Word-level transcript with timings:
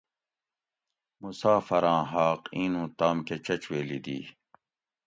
مسافراں 1.21 2.01
حاق 2.11 2.41
اینوں 2.55 2.87
تام 2.97 3.17
کہ 3.27 3.35
چچ 3.45 3.63
ویلی 3.71 3.99
دی 4.05 4.19